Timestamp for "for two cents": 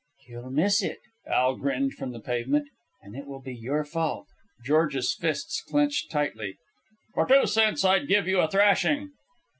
7.13-7.85